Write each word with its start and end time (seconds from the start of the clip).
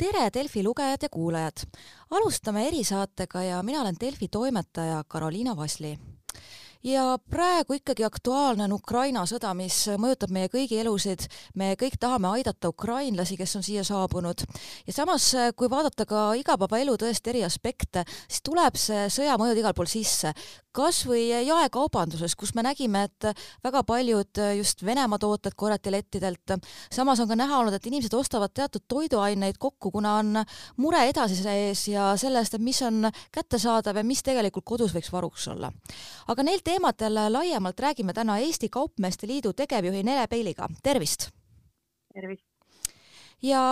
tere, 0.00 0.30
Delfi 0.32 0.62
lugejad 0.64 1.02
ja 1.02 1.08
kuulajad! 1.12 1.66
alustame 2.10 2.66
erisaatega 2.68 3.42
ja 3.42 3.62
mina 3.62 3.82
olen 3.82 3.96
Delfi 4.00 4.28
toimetaja 4.28 5.02
Karoliina 5.08 5.56
Vasli 5.56 5.98
ja 6.84 7.18
praegu 7.30 7.76
ikkagi 7.76 8.04
aktuaalne 8.04 8.64
on 8.64 8.72
Ukraina 8.72 9.24
sõda, 9.28 9.52
mis 9.56 9.76
mõjutab 10.00 10.32
meie 10.32 10.48
kõigi 10.48 10.78
elusid. 10.80 11.26
me 11.54 11.74
kõik 11.80 11.98
tahame 12.00 12.28
aidata 12.28 12.68
ukrainlasi, 12.68 13.36
kes 13.36 13.56
on 13.56 13.62
siia 13.62 13.84
saabunud. 13.84 14.44
ja 14.86 14.92
samas, 14.92 15.32
kui 15.56 15.70
vaadata 15.70 16.06
ka 16.06 16.32
igapäevaelu 16.34 16.96
tõesti 16.96 17.28
eri 17.28 17.44
aspekte, 17.44 18.04
siis 18.28 18.42
tuleb 18.42 18.76
see 18.76 19.06
sõja 19.08 19.36
mõjud 19.38 19.58
igal 19.58 19.74
pool 19.74 19.86
sisse 19.86 20.32
kas 20.74 21.02
või 21.06 21.24
jaekaubanduses, 21.28 22.36
kus 22.38 22.52
me 22.54 22.62
nägime, 22.62 23.04
et 23.08 23.26
väga 23.64 23.82
paljud 23.86 24.40
just 24.58 24.84
Venemaa 24.86 25.18
tooted 25.18 25.56
korjati 25.58 25.90
lettidelt. 25.90 26.54
samas 26.92 27.20
on 27.20 27.28
ka 27.28 27.36
näha 27.36 27.58
olnud, 27.58 27.74
et 27.74 27.86
inimesed 27.86 28.14
ostavad 28.14 28.54
teatud 28.54 28.84
toiduaineid 28.88 29.58
kokku, 29.58 29.90
kuna 29.90 30.14
on 30.22 30.44
mure 30.76 31.02
edasise 31.08 31.50
ees 31.66 31.88
ja 31.88 32.14
selle 32.16 32.38
eest, 32.38 32.54
et 32.54 32.62
mis 32.62 32.82
on 32.82 33.10
kättesaadav 33.32 33.96
ja 33.96 34.04
mis 34.04 34.22
tegelikult 34.22 34.64
kodus 34.64 34.94
võiks 34.94 35.10
varuks 35.12 35.48
olla. 35.48 35.72
aga 36.28 36.42
neil 36.42 36.62
teemadel 36.70 37.18
laiemalt 37.32 37.80
räägime 37.80 38.12
täna 38.14 38.38
Eesti 38.38 38.68
Kaupmeeste 38.68 39.26
Liidu 39.26 39.52
tegevjuhi 39.52 40.02
Nele 40.06 40.26
Peiliga, 40.30 40.68
tervist! 40.82 41.30
tervist! 42.14 42.46
ja 43.42 43.62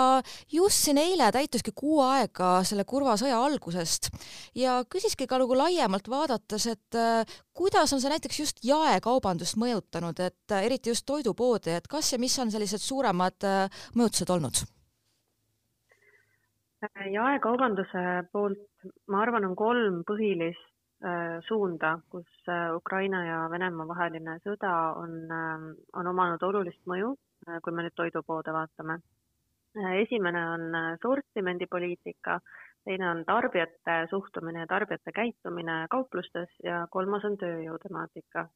just 0.53 0.85
siin 0.85 0.99
eile 0.99 1.29
täituski 1.33 1.75
kuu 1.77 2.01
aega 2.03 2.63
selle 2.67 2.87
kurva 2.89 3.15
sõja 3.21 3.39
algusest 3.45 4.09
ja 4.57 4.79
küsiski 4.91 5.29
ka 5.29 5.39
nagu 5.39 5.59
laiemalt 5.59 6.09
vaadates, 6.11 6.67
et 6.73 6.99
äh, 6.99 7.37
kuidas 7.55 7.93
on 7.93 8.01
see 8.03 8.11
näiteks 8.11 8.41
just 8.41 8.65
jaekaubandust 8.65 9.61
mõjutanud, 9.61 10.19
et 10.25 10.57
äh, 10.57 10.65
eriti 10.71 10.91
just 10.91 11.07
toidupoodi, 11.07 11.77
et 11.77 11.87
kas 11.87 12.15
ja 12.15 12.19
mis 12.19 12.39
on 12.43 12.51
sellised 12.51 12.83
suuremad 12.83 13.47
äh, 13.47 13.85
mõjutused 13.95 14.35
olnud? 14.35 14.65
jaekaubanduse 17.13 18.03
poolt, 18.33 18.67
ma 19.11 19.23
arvan, 19.27 19.45
on 19.51 19.55
kolm 19.59 20.03
põhilist 20.09 20.67
suunda, 21.47 21.93
kus 22.11 22.49
Ukraina 22.75 23.21
ja 23.23 23.37
Venemaa 23.51 23.87
vaheline 23.87 24.39
sõda 24.43 24.73
on, 24.99 25.13
on 25.95 26.11
omanud 26.11 26.43
olulist 26.43 26.81
mõju, 26.91 27.13
kui 27.63 27.73
me 27.77 27.85
nüüd 27.87 27.95
toidupoode 27.95 28.53
vaatame 28.53 28.99
esimene 29.77 30.49
on 30.51 30.75
äh, 30.75 30.99
sortimendipoliitika, 31.03 32.41
teine 32.85 33.11
on 33.11 33.25
tarbijate 33.25 34.07
suhtumine 34.11 34.61
ja 34.61 34.67
tarbijate 34.67 35.13
käitumine 35.13 35.87
kauplustes 35.91 36.49
ja 36.65 36.87
kolmas 36.91 37.25
on 37.25 37.37
tööjõu 37.37 37.79
temaatika. 37.83 38.49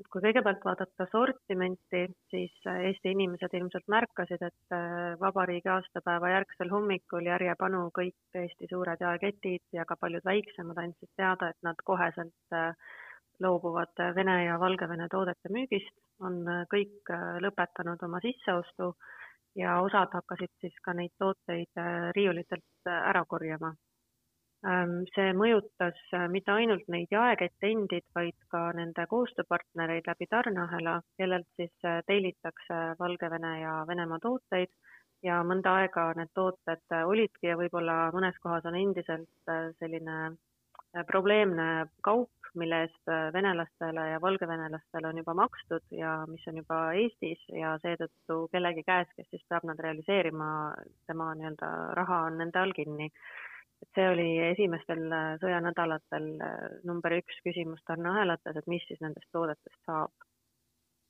Et 0.00 0.08
kui 0.10 0.22
kõigepealt 0.24 0.64
vaadata 0.66 1.06
sortimenti, 1.12 2.02
siis 2.32 2.68
äh, 2.70 2.82
Eesti 2.90 3.14
inimesed 3.14 3.54
ilmselt 3.54 3.88
märkasid, 3.94 4.42
et 4.42 4.76
äh, 4.76 5.14
vabariigi 5.20 5.70
aastapäeva 5.76 6.32
järgsel 6.34 6.72
hommikul 6.72 7.30
järjepanu 7.30 7.86
kõik 7.98 8.40
Eesti 8.42 8.70
suured 8.70 9.00
jaeketid 9.06 9.64
ja 9.78 9.86
ka 9.88 9.96
paljud 10.00 10.24
väiksemad 10.26 10.80
andsid 10.84 11.12
teada, 11.16 11.50
et 11.50 11.60
nad 11.62 11.80
koheselt 11.84 12.56
loobuvad 13.42 14.00
Vene 14.14 14.44
ja 14.44 14.58
Valgevene 14.62 15.08
toodete 15.10 15.50
müügist, 15.50 15.94
on 16.22 16.44
kõik 16.70 17.10
lõpetanud 17.42 18.02
oma 18.06 18.20
sisseostu 18.22 18.92
ja 19.56 19.80
osad 19.80 20.12
hakkasid 20.12 20.52
siis 20.60 20.76
ka 20.84 20.94
neid 20.98 21.14
tooteid 21.18 21.78
äh, 21.78 22.10
riiulitelt 22.16 22.88
äh, 22.90 23.08
ära 23.10 23.24
korjama. 23.24 23.74
Ähm, 24.64 25.02
see 25.14 25.32
mõjutas 25.36 25.98
äh, 26.16 26.24
mitte 26.32 26.54
ainult 26.54 26.86
neid 26.88 27.12
jaekette 27.12 27.68
endid, 27.68 28.06
vaid 28.16 28.36
ka 28.52 28.70
nende 28.78 29.06
koostööpartnereid 29.10 30.08
läbi 30.08 30.28
tarneahela, 30.30 31.00
kellelt 31.20 31.48
siis 31.60 31.74
tellitakse 32.08 32.80
Valgevene 33.00 33.58
ja 33.60 33.74
Venemaa 33.88 34.22
tooteid 34.22 34.72
ja 35.24 35.42
mõnda 35.44 35.76
aega 35.80 36.10
need 36.16 36.32
tooted 36.36 36.96
olidki 37.04 37.48
ja 37.52 37.58
võib-olla 37.60 38.08
mõnes 38.16 38.36
kohas 38.44 38.64
on 38.68 38.76
endiselt 38.76 39.54
selline 39.80 40.34
probleemne 41.06 41.86
kaup, 42.04 42.30
mille 42.54 42.84
eest 42.84 43.10
äh, 43.10 43.32
venelastele 43.34 44.08
ja 44.12 44.20
valgevenelastele 44.22 45.08
on 45.08 45.18
juba 45.18 45.34
makstud 45.34 45.82
ja 45.90 46.12
mis 46.30 46.44
on 46.48 46.60
juba 46.60 46.78
Eestis 46.94 47.40
ja 47.50 47.74
seetõttu 47.82 48.44
kellegi 48.52 48.84
käes, 48.86 49.10
kes 49.16 49.26
siis 49.30 49.42
peab 49.48 49.66
nad 49.66 49.80
realiseerima, 49.82 50.48
tema 51.08 51.32
nii-öelda 51.34 51.70
raha 51.98 52.20
on 52.28 52.38
nende 52.42 52.62
all 52.62 52.76
kinni. 52.76 53.10
Et 53.82 53.98
see 53.98 54.06
oli 54.10 54.28
esimestel 54.50 55.06
äh, 55.12 55.32
sõjanädalatel 55.42 56.28
äh, 56.42 56.76
number 56.88 57.16
üks 57.18 57.40
küsimus 57.46 57.82
tarneahelates, 57.88 58.56
et 58.56 58.70
mis 58.70 58.84
siis 58.88 59.00
nendest 59.04 59.28
toodetest 59.34 59.80
saab. 59.88 60.12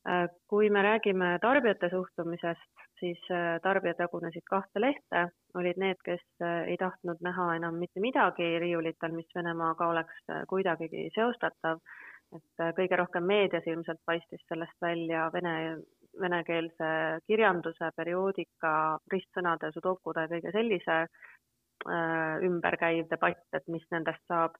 Äh, 0.08 0.26
kui 0.50 0.70
me 0.70 0.82
räägime 0.84 1.36
tarbijate 1.42 1.90
suhtumisest, 1.92 2.70
siis 3.00 3.20
tarbijad 3.62 3.98
jagunesid 4.00 4.44
kahte 4.48 4.80
lehte, 4.80 5.26
olid 5.58 5.76
need, 5.82 5.98
kes 6.06 6.22
ei 6.70 6.76
tahtnud 6.80 7.18
näha 7.26 7.48
enam 7.58 7.76
mitte 7.76 8.00
midagi 8.00 8.46
riiulitel, 8.62 9.12
mis 9.12 9.28
Venemaaga 9.34 9.88
oleks 9.90 10.30
kuidagigi 10.48 11.08
seostatav, 11.12 11.82
et 12.38 12.62
kõige 12.78 12.96
rohkem 12.96 13.26
meedias 13.28 13.66
ilmselt 13.68 14.00
paistis 14.06 14.40
sellest 14.48 14.78
välja 14.80 15.26
vene, 15.34 15.54
venekeelse 16.22 16.88
kirjanduse, 17.26 17.90
perioodika, 17.98 18.72
ristsõnade, 19.12 19.72
sudokude 19.74 20.28
kõige 20.30 20.54
sellise 20.54 21.00
ümber 22.46 22.76
käiv 22.80 23.08
debatt, 23.10 23.46
et 23.52 23.66
mis 23.68 23.84
nendest 23.92 24.22
saab. 24.30 24.56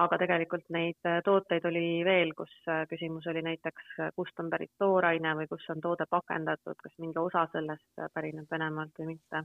Aga 0.00 0.16
tegelikult 0.22 0.68
neid 0.70 1.08
äh, 1.08 1.18
tooteid 1.26 1.64
oli 1.66 2.02
veel, 2.06 2.30
kus 2.38 2.52
äh, 2.70 2.84
küsimus 2.88 3.26
oli 3.28 3.42
näiteks, 3.42 3.88
äh, 3.98 4.12
kust 4.16 4.38
on 4.40 4.48
pärit 4.52 4.70
tooraine 4.78 5.34
või 5.40 5.48
kus 5.50 5.66
on 5.74 5.82
toode 5.82 6.06
pakendatud, 6.10 6.78
kas 6.78 6.94
mingi 7.02 7.18
osa 7.18 7.42
sellest 7.52 8.04
pärineb 8.14 8.46
Venemaalt 8.50 8.94
või 9.00 9.16
mitte. 9.16 9.44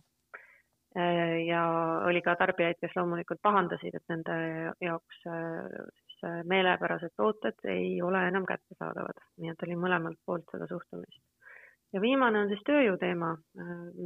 ja 0.96 1.62
oli 2.08 2.22
ka 2.24 2.38
tarbijaid, 2.40 2.78
kes 2.80 2.94
loomulikult 2.96 3.42
pahandasid, 3.44 3.98
et 3.98 4.14
nende 4.14 4.36
jaoks 4.80 5.18
siis 5.26 6.46
meelepärased 6.48 7.12
tooted 7.20 7.68
ei 7.68 8.02
ole 8.02 8.22
enam 8.30 8.46
kättesaadavad, 8.48 9.20
nii 9.42 9.52
et 9.52 9.66
oli 9.68 9.76
mõlemalt 9.82 10.22
poolt 10.26 10.48
seda 10.54 10.70
suhtumist 10.72 11.20
ja 11.96 12.02
viimane 12.04 12.42
on 12.44 12.50
siis 12.52 12.64
tööjõu 12.68 12.98
teema, 13.00 13.32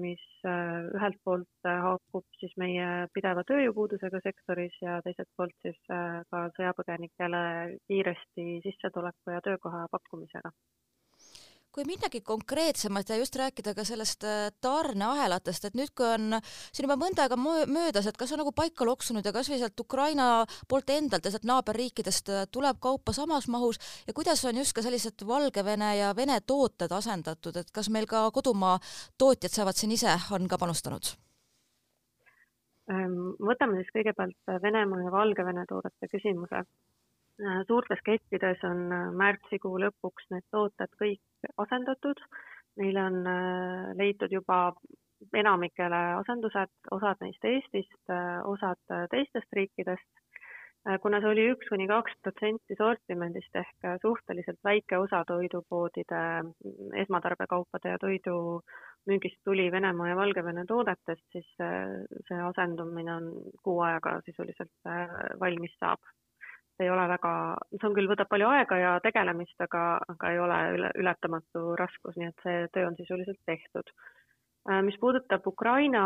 mis 0.04 0.26
äh, 0.46 0.90
ühelt 0.94 1.18
poolt 1.26 1.70
äh, 1.70 1.80
haakub 1.86 2.26
siis 2.42 2.54
meie 2.62 3.08
pideva 3.16 3.44
tööjõupuudusega 3.50 4.22
sektoris 4.26 4.76
ja 4.84 5.00
teiselt 5.06 5.30
poolt 5.38 5.56
siis 5.66 5.80
äh, 5.94 6.20
ka 6.30 6.44
sõjapõgenikele 6.58 7.42
kiiresti 7.90 8.60
sissetuleku 8.68 9.34
ja 9.34 9.42
töökoha 9.46 9.88
pakkumisega 9.96 10.54
kui 11.80 11.88
minnagi 11.88 12.20
konkreetsemalt 12.26 13.10
ja 13.10 13.16
just 13.16 13.36
rääkida 13.40 13.72
ka 13.76 13.86
sellest 13.88 14.26
äh, 14.28 14.50
tarneahelatest, 14.62 15.70
et 15.70 15.78
nüüd, 15.80 15.94
kui 15.96 16.08
on 16.08 16.36
siin 16.42 16.84
juba 16.84 16.98
mõnda 17.00 17.24
aega 17.24 17.38
möödas, 17.40 18.10
et 18.10 18.18
kas 18.20 18.34
on 18.36 18.42
nagu 18.42 18.52
paika 18.56 18.84
loksunud 18.88 19.24
ja 19.24 19.32
kasvõi 19.32 19.62
sealt 19.62 19.80
Ukraina 19.80 20.26
poolt 20.68 20.92
endalt 20.92 21.24
ja 21.24 21.32
sealt 21.32 21.48
naaberriikidest 21.48 22.34
äh, 22.36 22.44
tuleb 22.52 22.82
kaupa 22.84 23.16
samas 23.16 23.48
mahus 23.48 23.80
ja 24.08 24.16
kuidas 24.18 24.44
on 24.50 24.60
just 24.60 24.76
ka 24.76 24.84
sellised 24.84 25.24
Valgevene 25.28 25.94
ja 26.02 26.12
Vene 26.18 26.42
tooted 26.44 26.92
asendatud, 26.92 27.56
et 27.62 27.72
kas 27.72 27.88
meil 27.88 28.10
ka 28.12 28.26
kodumaa 28.36 28.76
tootjad 29.18 29.56
saavad 29.56 29.80
siin 29.80 29.96
ise, 29.96 30.20
on 30.36 30.52
ka 30.52 30.60
panustanud? 30.60 31.14
Ähm, 32.92 33.38
võtame 33.40 33.80
siis 33.80 33.96
kõigepealt 33.96 34.56
Venemaa 34.68 35.06
ja 35.06 35.16
Valgevene 35.16 35.64
toodete 35.70 36.12
küsimuse 36.12 36.66
suurtes 37.68 38.02
kettides 38.06 38.64
on 38.68 38.88
äh, 38.94 39.10
märtsikuu 39.16 39.80
lõpuks 39.80 40.30
need 40.34 40.46
tooted 40.52 40.92
kõik 41.02 41.52
asendatud. 41.58 42.20
Neile 42.80 43.04
on 43.10 43.20
äh, 43.28 43.92
leitud 44.00 44.32
juba 44.32 44.74
enamikele 45.36 46.00
asendused, 46.22 46.72
osad 46.96 47.20
neist 47.24 47.44
Eestist, 47.44 48.12
osad 48.48 48.80
teistest 49.12 49.52
riikidest. 49.52 50.08
kuna 51.04 51.20
see 51.20 51.28
oli 51.28 51.44
üks 51.52 51.68
kuni 51.68 51.90
kaks 51.92 52.14
protsenti 52.24 52.76
sortimendist 52.80 53.58
ehk 53.62 53.88
suhteliselt 54.02 54.62
väike 54.64 54.98
osa 54.98 55.26
toidupoodide 55.28 56.22
mm, 56.40 56.94
esmatarbekaupade 57.02 57.92
ja 57.92 57.98
toidu 58.00 58.62
müügist 59.12 59.42
tuli 59.44 59.68
Venemaa 59.72 60.08
ja 60.08 60.16
Valgevene 60.16 60.64
toodetest, 60.66 61.26
siis 61.36 61.52
see 61.60 62.40
asendumine 62.48 63.14
on 63.14 63.28
kuu 63.64 63.82
ajaga 63.90 64.22
sisuliselt 64.24 64.90
valmis 65.44 65.76
saab 65.84 66.00
ei 66.84 66.90
ole 66.90 67.08
väga, 67.12 67.32
see 67.76 67.88
on 67.90 67.96
küll, 67.98 68.10
võtab 68.12 68.30
palju 68.32 68.48
aega 68.50 68.78
ja 68.80 68.94
tegelemist, 69.04 69.58
aga, 69.66 69.84
aga 70.14 70.32
ei 70.32 70.40
ole 70.40 70.60
üle, 70.78 70.92
ületamatu 71.04 71.76
raskus, 71.80 72.16
nii 72.18 72.30
et 72.32 72.46
see 72.46 72.64
töö 72.76 72.88
on 72.90 72.98
sisuliselt 73.00 73.40
tehtud. 73.50 73.92
Äh, 74.70 74.82
mis 74.86 74.98
puudutab 75.02 75.48
Ukraina 75.48 76.04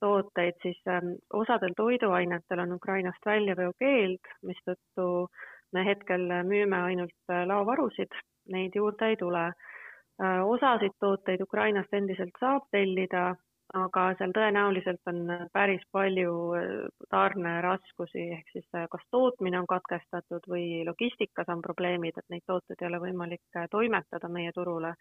tooteid, 0.00 0.58
siis 0.62 0.78
ähm, 0.88 1.16
osadel 1.34 1.74
toiduainetel 1.76 2.62
on 2.64 2.76
Ukrainast 2.78 3.26
väljaveokeeld, 3.26 4.32
mistõttu 4.50 5.08
me 5.74 5.84
hetkel 5.86 6.28
müüme 6.48 6.78
ainult 6.90 7.32
äh, 7.32 7.44
laovarusid, 7.50 8.14
neid 8.54 8.78
juurde 8.78 9.10
ei 9.12 9.18
tule. 9.20 9.48
Äh, 10.22 10.42
osasid 10.48 10.94
tooteid 11.00 11.42
Ukrainast 11.44 11.92
endiselt 11.92 12.38
saab 12.40 12.70
tellida 12.72 13.34
aga 13.74 14.02
seal 14.18 14.32
tõenäoliselt 14.34 15.10
on 15.10 15.26
päris 15.52 15.82
palju 15.92 16.32
äh, 16.54 16.68
tarneraskusi, 17.10 18.28
ehk 18.38 18.52
siis 18.52 18.66
äh, 18.74 18.86
kas 18.90 19.02
tootmine 19.10 19.58
on 19.60 19.66
katkestatud 19.66 20.46
või 20.50 20.84
logistikas 20.86 21.50
on 21.50 21.62
probleemid, 21.62 22.18
et 22.18 22.28
neid 22.30 22.44
tooteid 22.46 22.82
ei 22.82 22.88
ole 22.90 23.02
võimalik 23.08 23.58
äh, 23.58 23.66
toimetada 23.70 24.28
meie 24.28 24.52
turule. 24.54 24.94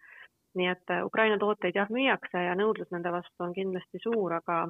nii 0.55 0.67
et 0.71 0.91
Ukraina 1.03 1.37
tooteid 1.37 1.75
jah, 1.75 1.89
müüakse 1.91 2.41
ja 2.45 2.53
nõudlus 2.55 2.87
nende 2.91 3.11
vastu 3.11 3.43
on 3.43 3.53
kindlasti 3.53 3.99
suur, 4.03 4.33
aga 4.33 4.69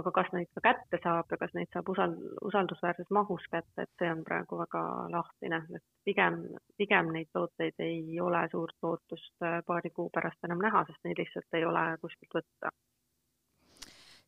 aga 0.00 0.10
kas 0.16 0.28
neid 0.32 0.48
ka 0.54 0.60
kätte 0.64 1.00
saab 1.02 1.32
ja 1.34 1.36
kas 1.36 1.50
neid 1.54 1.68
saab 1.74 1.88
usal-, 1.92 2.16
usaldusväärses 2.48 3.10
mahus 3.10 3.42
kätte, 3.52 3.82
et 3.82 3.90
see 3.98 4.08
on 4.08 4.22
praegu 4.24 4.56
väga 4.62 4.82
lahtine, 5.12 5.58
et 5.76 5.84
pigem, 6.08 6.38
pigem 6.78 7.12
neid 7.12 7.28
tooteid 7.34 7.74
ei 7.78 8.20
ole 8.20 8.46
suurt 8.54 8.76
lootust 8.82 9.48
paari 9.66 9.90
kuu 9.90 10.08
pärast 10.14 10.48
enam 10.48 10.64
näha, 10.64 10.86
sest 10.88 11.04
neid 11.04 11.20
lihtsalt 11.20 11.60
ei 11.60 11.66
ole 11.68 11.84
kuskilt 12.00 12.40
võtta 12.40 12.72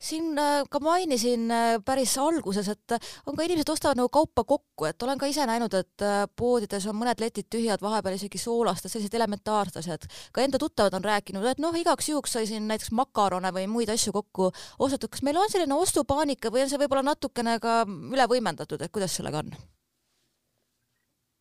siin 0.05 0.39
äh, 0.39 0.63
ka 0.71 0.81
mainisin 0.85 1.51
äh, 1.51 1.79
päris 1.85 2.15
alguses, 2.21 2.69
et 2.69 2.95
äh, 2.97 3.11
on 3.27 3.37
ka 3.37 3.47
inimesed 3.47 3.71
ostavad 3.73 3.99
nagu 3.99 4.11
kaupa 4.13 4.45
kokku, 4.45 4.89
et 4.89 5.03
olen 5.03 5.21
ka 5.21 5.29
ise 5.31 5.47
näinud, 5.49 5.75
et 5.79 6.05
poodides 6.37 6.87
on 6.91 6.99
mõned 6.99 7.21
letid 7.23 7.49
tühjad, 7.53 7.83
vahepeal 7.83 8.19
isegi 8.19 8.41
soolast, 8.41 8.89
sellised 8.91 9.15
elementaarsed 9.17 9.81
asjad. 9.81 10.09
ka 10.33 10.45
enda 10.45 10.61
tuttavad 10.61 10.97
on 10.99 11.07
rääkinud, 11.09 11.47
et 11.49 11.63
noh, 11.63 11.77
igaks 11.77 12.11
juhuks 12.13 12.37
sai 12.37 12.49
siin 12.51 12.69
näiteks 12.69 12.93
makarone 12.93 13.53
või 13.55 13.69
muid 13.71 13.93
asju 13.93 14.13
kokku 14.13 14.51
ostetud. 14.79 15.11
kas 15.11 15.25
meil 15.27 15.41
on 15.41 15.53
selline 15.53 15.75
ostupaanika 15.75 16.53
või 16.53 16.65
on 16.65 16.73
see 16.73 16.81
võib-olla 16.83 17.07
natukene 17.11 17.59
ka 17.61 17.83
üle 17.87 18.29
võimendatud, 18.29 18.83
et 18.83 18.93
kuidas 18.93 19.17
sellega 19.17 19.45
on? 19.45 19.55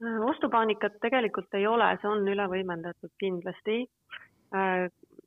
ostupaanikat 0.03 0.97
tegelikult 0.99 1.53
ei 1.55 1.67
ole, 1.67 1.85
see 2.01 2.09
on 2.11 2.25
üle 2.27 2.43
võimendatud 2.51 3.11
kindlasti 3.21 3.85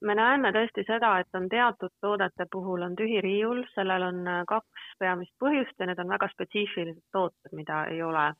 me 0.04 0.14
näeme 0.14 0.52
tõesti 0.52 0.84
seda, 0.86 1.12
et 1.20 1.38
on 1.38 1.48
teatud 1.48 1.92
toodete 2.00 2.46
puhul 2.52 2.82
on 2.82 2.96
tühi 2.96 3.20
riiul, 3.24 3.62
sellel 3.74 4.08
on 4.10 4.26
äh, 4.28 4.42
kaks 4.48 4.90
peamist 5.00 5.32
põhjust 5.42 5.78
ja 5.78 5.88
need 5.88 6.00
on 6.02 6.10
väga 6.12 6.28
spetsiifilised 6.32 7.04
tooted, 7.12 7.54
mida 7.56 7.84
ei 7.92 8.02
ole. 8.02 8.32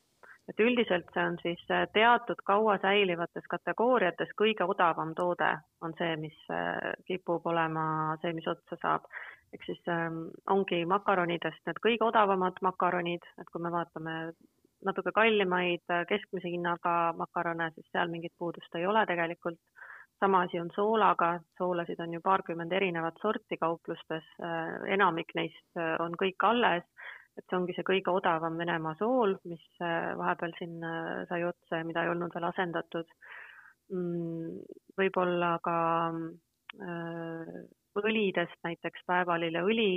et 0.48 0.60
üldiselt 0.62 1.08
see 1.14 1.22
on 1.26 1.38
siis 1.42 1.62
äh, 1.74 1.86
teatud 1.92 2.42
kaua 2.46 2.76
säilivates 2.82 3.48
kategooriates 3.50 4.28
kõige 4.42 4.68
odavam 4.74 5.14
toode 5.14 5.48
on 5.82 5.94
see, 5.98 6.16
mis 6.16 6.36
äh, 6.50 6.92
kipub 7.06 7.46
olema 7.46 8.16
see, 8.22 8.32
mis 8.32 8.46
otsa 8.46 8.78
saab. 8.82 9.08
ehk 9.54 9.64
siis 9.64 9.80
ähm, 9.88 10.26
ongi 10.50 10.84
makaronidest 10.84 11.66
need 11.66 11.80
kõige 11.82 12.04
odavamad 12.04 12.60
makaronid, 12.62 13.24
et 13.40 13.50
kui 13.52 13.62
me 13.62 13.72
vaatame 13.72 14.14
natuke 14.84 15.12
kallimaid 15.14 15.82
keskmise 16.08 16.50
hinnaga 16.52 17.14
makarone, 17.16 17.70
siis 17.74 17.86
seal 17.92 18.10
mingit 18.12 18.32
puudust 18.38 18.74
ei 18.74 18.86
ole 18.86 19.06
tegelikult 19.06 19.58
sama 20.20 20.42
asi 20.42 20.60
on 20.60 20.70
soolaga, 20.74 21.40
soolasid 21.58 22.00
on 22.00 22.14
ju 22.14 22.20
paarkümmend 22.24 22.72
erinevat 22.72 23.18
sorti 23.22 23.58
kauplustes, 23.60 24.24
äh, 24.42 24.76
enamik 24.96 25.34
neist 25.36 25.80
äh, 25.80 25.96
on 26.00 26.16
kõik 26.20 26.46
alles, 26.48 26.84
et 27.36 27.44
see 27.44 27.58
ongi 27.58 27.76
see 27.76 27.84
kõige 27.84 28.14
odavam 28.16 28.56
Venemaa 28.58 28.96
sool, 29.00 29.36
mis 29.44 29.64
äh, 29.84 30.14
vahepeal 30.16 30.56
siin 30.58 30.78
sai 31.28 31.42
otsa 31.44 31.82
ja 31.82 31.88
mida 31.88 32.04
ei 32.04 32.12
olnud 32.14 32.34
veel 32.34 32.48
asendatud. 32.48 33.12
Mm, 33.92 34.56
võib-olla 34.98 35.56
ka 35.62 35.76
õlidest 37.96 38.58
näiteks 38.66 39.04
päevalilleõli 39.06 39.90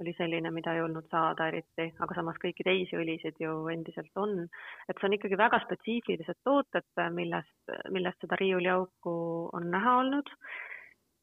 oli 0.00 0.12
selline, 0.18 0.50
mida 0.52 0.74
ei 0.76 0.82
olnud 0.84 1.08
saada 1.10 1.48
eriti, 1.50 1.88
aga 2.04 2.16
samas 2.18 2.38
kõiki 2.42 2.64
teisi 2.66 2.98
õlisid 3.00 3.40
ju 3.40 3.56
endiselt 3.72 4.22
on. 4.22 4.46
et 4.88 4.96
see 4.98 5.08
on 5.08 5.16
ikkagi 5.16 5.38
väga 5.40 5.60
spetsiifilised 5.64 6.40
tooted, 6.44 6.88
millest, 7.16 7.74
millest 7.90 8.24
seda 8.24 8.38
riiuliauku 8.40 9.16
on 9.56 9.70
näha 9.72 9.98
olnud. 10.02 10.32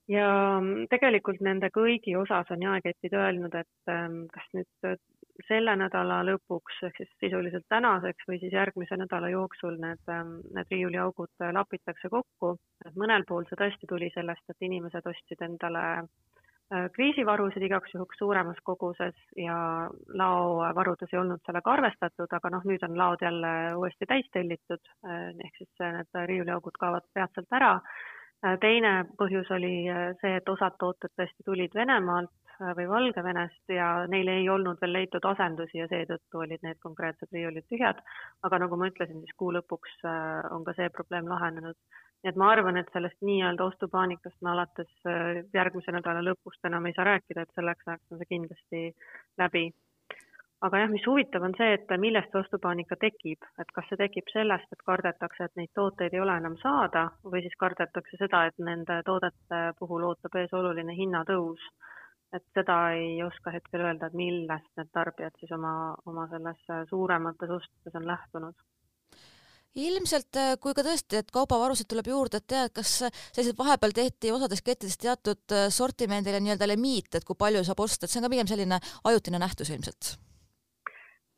ja 0.09 0.27
tegelikult 0.91 1.41
nende 1.41 1.69
kõigi 1.75 2.15
osas 2.19 2.49
on 2.51 2.65
jaeketid 2.65 3.13
öelnud, 3.15 3.53
et 3.55 3.91
ähm, 3.93 4.25
kas 4.33 4.49
nüüd 4.57 4.99
selle 5.47 5.73
nädala 5.79 6.19
lõpuks 6.27 6.81
ehk 6.87 6.97
siis 6.99 7.13
sisuliselt 7.23 7.65
tänaseks 7.69 8.27
või 8.27 8.37
siis 8.41 8.53
järgmise 8.53 8.97
nädala 8.99 9.29
jooksul 9.33 9.79
need, 9.85 10.01
ähm, 10.09 10.35
need 10.57 10.75
riiuliaugud 10.75 11.47
lapitakse 11.59 12.09
kokku, 12.09 12.57
mõnel 12.99 13.25
pool 13.29 13.47
see 13.49 13.57
tõesti 13.61 13.89
tuli 13.89 14.11
sellest, 14.17 14.45
et 14.49 14.69
inimesed 14.69 15.07
ostsid 15.13 15.41
endale 15.45 15.85
Äh, 15.93 16.43
kriisivarusid 16.95 17.63
igaks 17.68 17.94
juhuks 17.94 18.18
suuremas 18.18 18.57
koguses 18.63 19.15
ja 19.38 19.56
laovarudes 20.19 21.13
ei 21.13 21.19
olnud 21.19 21.42
sellega 21.45 21.74
arvestatud, 21.75 22.31
aga 22.31 22.51
noh, 22.56 22.65
nüüd 22.69 22.86
on 22.88 22.98
laod 22.98 23.21
jälle 23.21 23.54
uuesti 23.77 24.07
täis 24.10 24.30
tellitud, 24.33 24.92
äh, 25.06 25.30
ehk 25.45 25.60
siis 25.60 25.83
need 25.83 26.21
riiuliaugud 26.31 26.80
kaovad 26.80 27.06
peatselt 27.13 27.51
ära. 27.60 27.74
Äh, 28.45 28.57
teine 28.62 28.94
põhjus 29.19 29.51
oli 29.54 29.75
see, 30.21 30.38
et 30.39 30.50
osad 30.50 30.80
tooted 30.80 31.13
tõesti 31.19 31.45
tulid 31.45 31.75
Venemaalt 31.75 32.31
või 32.77 32.86
Valgevenest 32.88 33.74
ja 33.74 34.06
neil 34.07 34.30
ei 34.30 34.45
olnud 34.50 34.77
veel 34.81 34.94
leitud 34.94 35.25
asendusi 35.25 35.80
ja 35.81 35.88
seetõttu 35.92 36.44
olid 36.45 36.62
need 36.63 36.77
konkreetsed 36.86 37.33
riiulid 37.33 37.66
tühjad. 37.68 38.00
aga 38.44 38.59
nagu 38.62 38.77
ma 38.77 38.88
ütlesin, 38.92 39.19
siis 39.19 39.36
kuu 39.38 39.51
lõpuks 39.51 40.06
on 40.51 40.63
ka 40.63 40.75
see 40.77 40.89
probleem 40.94 41.27
lahenenud 41.27 41.75
nii 42.23 42.31
et 42.31 42.37
ma 42.39 42.51
arvan, 42.53 42.77
et 42.79 42.91
sellest 42.95 43.19
nii-öelda 43.27 43.65
ostupaanikast 43.67 44.37
me 44.41 44.53
alates 44.53 44.91
äh, 45.07 45.41
järgmise 45.53 45.91
nädala 45.91 46.21
lõpust 46.23 46.69
enam 46.69 46.85
ei 46.87 46.95
saa 46.95 47.07
rääkida, 47.09 47.43
et 47.43 47.57
selleks 47.59 47.87
ajaks 47.87 48.11
on 48.11 48.21
see 48.21 48.29
kindlasti 48.29 48.83
läbi. 49.41 49.65
aga 50.63 50.79
jah, 50.79 50.91
mis 50.93 51.03
huvitav, 51.03 51.43
on 51.43 51.53
see, 51.57 51.73
et 51.75 51.89
millest 51.99 52.29
see 52.31 52.39
ostupaanika 52.39 52.95
tekib, 52.95 53.43
et 53.59 53.73
kas 53.75 53.89
see 53.89 53.99
tekib 53.99 54.29
sellest, 54.31 54.69
et 54.71 54.85
kardetakse, 54.87 55.49
et 55.49 55.59
neid 55.59 55.73
tooteid 55.75 56.13
ei 56.15 56.21
ole 56.23 56.37
enam 56.39 56.55
saada 56.61 57.09
või 57.33 57.41
siis 57.43 57.57
kardetakse 57.59 58.19
seda, 58.21 58.45
et 58.47 58.63
nende 58.69 59.01
toodete 59.09 59.59
puhul 59.79 60.07
ootab 60.11 60.37
ees 60.39 60.55
oluline 60.61 60.95
hinnatõus. 60.95 61.67
et 62.33 62.45
seda 62.57 62.77
ei 62.97 63.19
oska 63.23 63.51
hetkel 63.53 63.83
öelda, 63.83 64.07
et 64.07 64.15
millest 64.17 64.71
need 64.79 64.87
tarbijad 64.93 65.35
siis 65.39 65.51
oma, 65.51 65.73
oma 66.05 66.23
selles 66.31 66.87
suuremates 66.89 67.51
ostudes 67.59 67.99
on 67.99 68.07
lähtunud 68.07 68.55
ilmselt, 69.75 70.35
äh, 70.37 70.53
kui 70.61 70.75
ka 70.77 70.85
tõesti, 70.85 71.21
et 71.21 71.31
kaubavarusid 71.33 71.89
tuleb 71.89 72.09
juurde, 72.11 72.41
et 72.41 72.47
tead, 72.47 72.73
kas 72.75 72.91
sellised 73.05 73.57
vahepeal 73.57 73.95
tehti 73.95 74.33
osades 74.33 74.61
kettides 74.61 74.99
teatud 75.01 75.55
äh, 75.55 75.69
sortimendile 75.73 76.41
nii-öelda 76.43 76.69
limiit, 76.69 77.13
et 77.15 77.25
kui 77.25 77.37
palju 77.39 77.63
saab 77.65 77.81
osta, 77.85 78.05
et 78.05 78.13
see 78.13 78.21
on 78.21 78.27
ka 78.27 78.33
pigem 78.35 78.49
selline 78.49 78.79
ajutine 79.09 79.41
nähtus 79.41 79.73
ilmselt? 79.73 80.15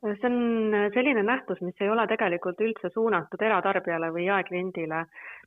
See 0.06 0.30
on 0.30 0.92
selline 0.94 1.24
nähtus, 1.26 1.62
mis 1.66 1.80
ei 1.82 1.90
ole 1.90 2.06
tegelikult 2.08 2.60
üldse 2.62 2.92
suunatud 2.94 3.42
eratarbijale 3.42 4.12
või 4.14 4.28
jaekliendile 4.28 5.06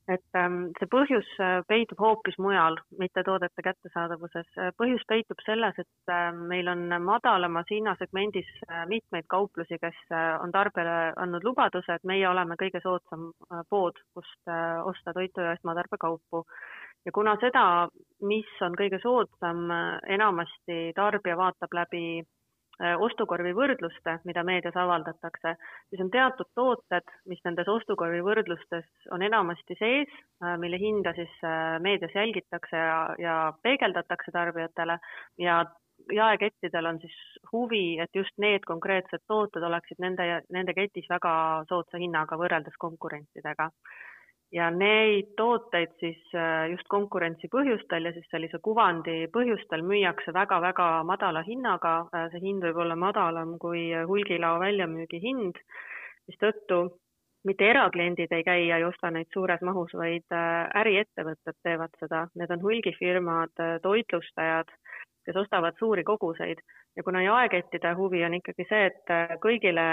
et 0.09 0.39
ähm, 0.41 0.71
see 0.79 0.89
põhjus 0.91 1.29
äh, 1.43 1.59
peitub 1.69 2.01
hoopis 2.01 2.39
mujal, 2.41 2.79
mitte 3.01 3.23
toodete 3.27 3.65
kättesaadavuses. 3.65 4.49
Äh, 4.57 4.71
põhjus 4.81 5.05
peitub 5.09 5.41
selles, 5.45 5.77
et 5.83 6.13
äh, 6.13 6.31
meil 6.53 6.71
on 6.73 6.87
madalamas 7.05 7.69
hinnasegmendis 7.71 8.49
mitmeid 8.89 9.29
kauplusi, 9.29 9.79
kes 9.83 9.99
on 10.43 10.53
tarbijale 10.55 11.13
andnud 11.21 11.45
lubaduse, 11.45 11.99
et 11.99 12.09
meie 12.09 12.27
oleme 12.29 12.57
kõige 12.61 12.81
soodsam 12.85 13.31
pood, 13.71 13.99
kust 14.17 14.53
osta 14.85 15.15
toitu 15.17 15.45
ja 15.45 15.55
esmatarbekaupu. 15.57 16.45
ja 17.07 17.12
kuna 17.12 17.37
seda, 17.41 17.88
mis 18.23 18.50
on 18.65 18.77
kõige 18.79 19.00
soodsam, 19.03 19.69
enamasti 20.09 20.81
tarbija 20.97 21.37
vaatab 21.37 21.77
läbi 21.81 22.05
Äh, 22.23 22.38
ostukorvi 22.78 23.52
võrdluste, 23.56 24.18
mida 24.28 24.44
meedias 24.47 24.76
avaldatakse, 24.78 25.54
siis 25.90 26.02
on 26.04 26.11
teatud 26.14 26.47
tooted, 26.54 27.11
mis 27.26 27.40
nendes 27.44 27.68
ostukorvi 27.68 28.20
võrdlustes 28.23 28.87
on 29.14 29.25
enamasti 29.26 29.75
sees, 29.80 30.12
äh, 30.44 30.54
mille 30.62 30.78
hinda 30.78 31.14
siis 31.16 31.35
äh, 31.42 31.78
meedias 31.82 32.14
jälgitakse 32.14 32.76
ja, 32.76 33.00
ja 33.18 33.37
peegeldatakse 33.62 34.35
tarbijatele 34.35 34.99
ja 35.42 35.64
jaekettidel 36.14 36.87
on 36.87 37.00
siis 37.02 37.16
huvi, 37.52 37.99
et 38.00 38.14
just 38.14 38.37
need 38.38 38.62
konkreetsed 38.66 39.25
tooted 39.26 39.62
oleksid 39.62 39.99
nende, 39.99 40.28
nende 40.54 40.75
ketis 40.76 41.08
väga 41.11 41.32
soodsa 41.68 41.99
hinnaga 41.99 42.38
võrreldes 42.38 42.78
konkurentidega 42.78 43.70
ja 44.52 44.69
neid 44.73 45.35
tooteid 45.37 45.93
siis 46.00 46.21
äh, 46.35 46.69
just 46.73 46.88
konkurentsi 46.88 47.50
põhjustel 47.52 48.09
ja 48.09 48.12
siis 48.17 48.28
sellise 48.33 48.61
kuvandi 48.64 49.26
põhjustel 49.33 49.85
müüakse 49.85 50.33
väga-väga 50.35 50.88
madala 51.09 51.43
hinnaga, 51.47 51.99
äh, 52.14 52.31
see 52.33 52.45
hind 52.47 52.64
võib 52.64 52.81
olla 52.85 52.97
madalam 52.97 53.59
kui 53.61 53.90
hulgilao 54.09 54.61
väljamüügi 54.62 55.21
hind, 55.25 55.61
mistõttu 56.31 56.81
mitte 57.49 57.69
erakliendid 57.71 58.33
ei 58.35 58.45
käi 58.45 58.67
ja 58.67 58.81
ei 58.81 58.88
osta 58.88 59.12
neid 59.12 59.28
suures 59.33 59.61
mahus, 59.64 59.93
vaid 59.95 60.26
äh, 60.33 60.64
äriettevõtted 60.81 61.61
teevad 61.62 61.95
seda, 62.00 62.26
need 62.35 62.57
on 62.57 62.64
hulgifirmad, 62.64 63.55
toitlustajad, 63.85 64.73
kes 65.28 65.37
ostavad 65.45 65.76
suuri 65.76 66.05
koguseid 66.09 66.64
ja 66.99 67.02
kuna 67.07 67.23
jaekettide 67.23 67.93
huvi 67.95 68.25
on 68.26 68.35
ikkagi 68.35 68.64
see, 68.69 68.87
et 68.90 69.12
äh, 69.14 69.35
kõigile 69.43 69.85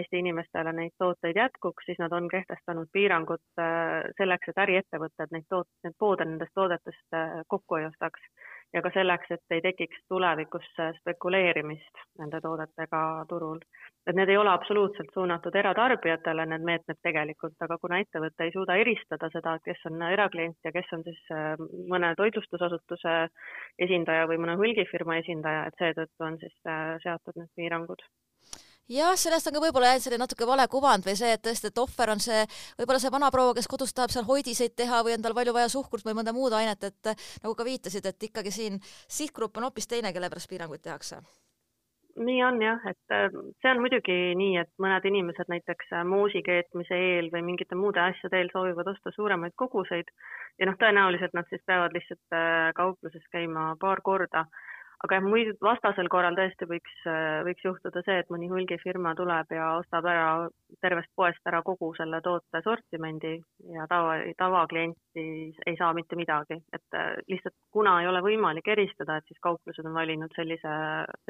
Eesti 0.00 0.22
inimestele 0.22 0.72
neid 0.72 0.94
tooteid 1.02 1.36
jätkuks, 1.36 1.84
siis 1.86 2.00
nad 2.00 2.14
on 2.16 2.28
kehtestanud 2.32 2.88
piirangud 2.92 3.44
äh, 3.60 4.08
selleks, 4.16 4.48
et 4.48 4.62
äriettevõtted 4.64 5.34
neid 5.36 5.44
toot-, 5.52 5.68
need 5.84 5.96
poode 6.00 6.24
nendest 6.24 6.54
toodetest 6.56 7.18
äh, 7.20 7.42
kokku 7.52 7.80
ei 7.80 7.88
ostaks 7.90 8.24
ja 8.74 8.82
ka 8.84 8.90
selleks, 8.94 9.30
et 9.34 9.54
ei 9.56 9.62
tekiks 9.64 10.00
tulevikus 10.12 10.66
spekuleerimist 11.00 12.02
nende 12.20 12.40
toodetega 12.44 13.02
turul. 13.28 13.60
et 14.08 14.16
need 14.16 14.28
ei 14.32 14.36
ole 14.40 14.50
absoluutselt 14.50 15.10
suunatud 15.14 15.56
eratarbijatele, 15.60 16.46
need 16.48 16.62
meetmed 16.64 16.98
tegelikult, 17.04 17.56
aga 17.60 17.76
kuna 17.82 17.98
ettevõte 18.00 18.44
ei 18.44 18.52
suuda 18.54 18.76
eristada 18.80 19.28
seda, 19.34 19.58
kes 19.64 19.84
on 19.90 20.02
eraklient 20.12 20.56
ja 20.64 20.72
kes 20.72 20.94
on 20.96 21.04
siis 21.04 21.20
äh, 21.32 21.50
mõne 21.92 22.14
toitlustusasutuse 22.16 23.18
esindaja 23.86 24.30
või 24.30 24.40
mõne 24.44 24.56
hulgifirma 24.60 25.20
esindaja, 25.20 25.66
et 25.68 25.84
seetõttu 25.84 26.24
on 26.30 26.40
siis 26.40 26.56
äh, 26.66 26.96
seatud 27.04 27.36
need 27.36 27.52
piirangud 27.56 28.08
jah, 28.92 29.16
sellest 29.20 29.48
on 29.48 29.56
ka 29.56 29.62
võib-olla 29.62 29.92
jäänud 29.92 30.04
selline 30.04 30.24
natuke 30.24 30.46
vale 30.48 30.66
kuvand 30.70 31.06
või 31.06 31.16
see, 31.18 31.32
et 31.36 31.42
tõesti, 31.44 31.70
et 31.70 31.82
ohver 31.82 32.14
on 32.14 32.22
see, 32.24 32.44
võib-olla 32.78 33.02
see 33.02 33.12
vanaproua, 33.14 33.56
kes 33.58 33.68
kodus 33.70 33.92
tahab 33.96 34.14
seal 34.14 34.28
hoidiseid 34.28 34.76
teha 34.78 35.02
või 35.06 35.16
on 35.16 35.24
tal 35.24 35.36
palju 35.36 35.56
vaja 35.56 35.72
suhkrut 35.72 36.06
või 36.06 36.16
mõnda 36.20 36.34
muud 36.36 36.56
ainet, 36.56 36.88
et 36.88 37.12
nagu 37.42 37.54
ka 37.58 37.66
viitasid, 37.68 38.06
et 38.08 38.30
ikkagi 38.30 38.54
siin 38.54 38.80
sihtgrupp 38.84 39.60
on 39.60 39.68
hoopis 39.68 39.90
teine, 39.90 40.12
kelle 40.12 40.30
pärast 40.32 40.50
piiranguid 40.50 40.84
tehakse. 40.84 41.20
Nii 42.18 42.40
on 42.42 42.56
jah, 42.58 42.80
et 42.90 43.14
äh, 43.14 43.28
see 43.62 43.70
on 43.70 43.78
muidugi 43.78 44.14
nii, 44.34 44.56
et 44.58 44.70
mõned 44.82 45.04
inimesed 45.06 45.52
näiteks 45.52 45.92
äh, 45.94 46.02
moosi 46.02 46.42
keetmise 46.42 46.96
eel 46.98 47.28
või 47.30 47.44
mingite 47.52 47.78
muude 47.78 48.02
asjade 48.02 48.40
eel 48.40 48.50
soovivad 48.50 48.90
osta 48.90 49.12
suuremaid 49.14 49.54
koguseid 49.54 50.10
ja 50.58 50.66
noh, 50.66 50.74
tõenäoliselt 50.80 51.36
nad 51.38 51.46
siis 51.46 51.62
peavad 51.68 51.94
lihtsalt 51.94 52.34
kaupluses 52.74 53.22
käima 53.30 53.68
paar 53.78 54.02
korda 54.02 54.48
aga 55.04 55.18
jah, 55.18 55.26
muidu 55.30 55.52
vastasel 55.62 56.08
korral 56.10 56.34
tõesti 56.38 56.66
võiks, 56.66 56.94
võiks 57.46 57.64
juhtuda 57.64 58.02
see, 58.02 58.16
et 58.22 58.30
mõni 58.34 58.48
hulgifirma 58.50 59.12
tuleb 59.18 59.54
ja 59.54 59.68
ostab 59.78 60.08
ära 60.10 60.48
tervest 60.82 61.10
poest 61.14 61.46
ära 61.46 61.60
kogu 61.66 61.92
selle 61.98 62.18
toote 62.24 62.62
sortimendi 62.64 63.36
ja 63.74 63.86
tava, 63.90 64.16
tavaklienti 64.40 65.24
ei 65.70 65.76
saa 65.78 65.92
mitte 65.94 66.18
midagi, 66.18 66.58
et 66.74 66.98
äh, 66.98 67.14
lihtsalt 67.30 67.54
kuna 67.74 67.94
ei 68.02 68.10
ole 68.10 68.22
võimalik 68.26 68.68
eristada, 68.74 69.18
et 69.18 69.30
siis 69.30 69.38
kauplused 69.44 69.86
on 69.86 69.94
valinud 69.94 70.34
sellise, 70.34 70.74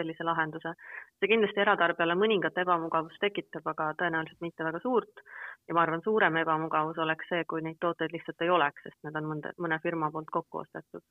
sellise 0.01 0.25
lahenduse. 0.25 0.73
see 1.21 1.33
kindlasti 1.35 1.65
eratarbijale 1.65 2.17
mõningat 2.17 2.57
ebamugavust 2.65 3.21
tekitab, 3.21 3.69
aga 3.75 3.93
tõenäoliselt 4.01 4.45
mitte 4.45 4.65
väga 4.65 4.81
suurt. 4.81 5.25
Ja 5.69 5.77
ma 5.77 5.85
arvan, 5.85 6.01
suurem 6.05 6.37
ebamugavus 6.41 6.99
oleks 7.05 7.29
see, 7.29 7.45
kui 7.45 7.61
neid 7.63 7.77
tooteid 7.81 8.17
lihtsalt 8.17 8.47
ei 8.47 8.55
oleks, 8.55 8.87
sest 8.87 8.97
need 9.05 9.21
on 9.21 9.29
mõnda, 9.35 9.53
mõne 9.61 9.81
firma 9.85 10.09
poolt 10.15 10.33
kokku 10.33 10.65
ostetud 10.65 11.05